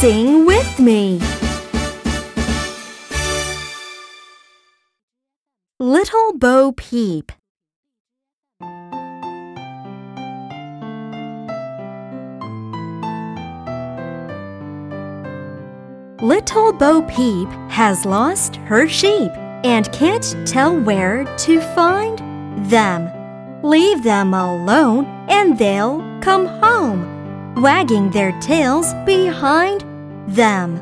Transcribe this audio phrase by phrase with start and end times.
[0.00, 1.20] Sing with me.
[5.80, 7.32] Little Bo Peep.
[16.22, 19.32] Little Bo Peep has lost her sheep
[19.64, 22.20] and can't tell where to find
[22.70, 23.10] them.
[23.64, 29.87] Leave them alone and they'll come home, wagging their tails behind
[30.34, 30.80] them.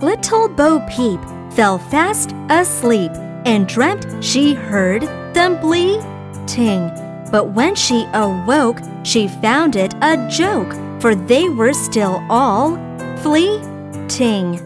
[0.00, 1.20] Little Bo Peep
[1.52, 3.12] fell fast asleep
[3.44, 5.02] and dreamt she heard
[5.34, 6.90] them bleating.
[7.30, 12.76] But when she awoke, she found it a joke, for they were still all
[13.18, 14.60] fleeting.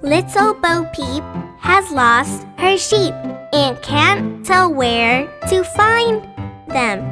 [0.00, 1.22] Little Bo Peep
[1.60, 3.14] has lost her sheep
[3.52, 6.22] and can't tell where to find
[6.68, 7.10] them.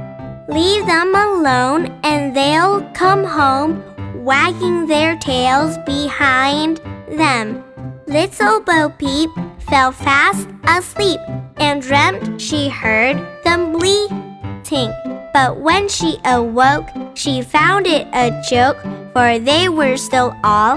[0.48, 3.82] Leave them alone and they'll come home,
[4.22, 7.64] wagging their tails behind them.
[8.06, 11.18] Little Bo Peep fell fast asleep
[11.56, 14.92] and dreamt she heard them bleating.
[15.32, 18.78] But when she awoke, she found it a joke,
[19.12, 20.76] for they were still all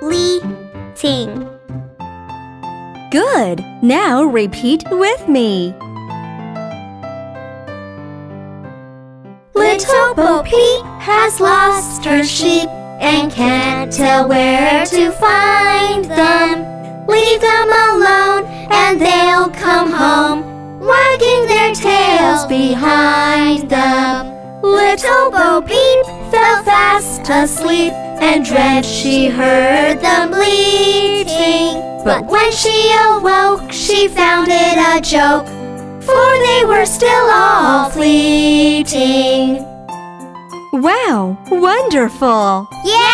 [0.00, 1.48] bleating.
[3.10, 3.64] Good.
[3.82, 5.74] Now repeat with me.
[9.54, 12.68] Little Bo Peep has lost her sheep
[13.04, 17.06] and can't tell where to find them.
[17.06, 24.32] Leave them alone and they'll come home, wagging their tails behind them.
[24.62, 31.74] Little Bo Peep fell fast asleep and dreamt she heard them bleating.
[32.04, 35.46] But when she awoke, she found it a joke,
[36.00, 39.73] for they were still all fleeting.
[40.74, 42.68] Wow, wonderful!
[42.84, 43.13] Yeah!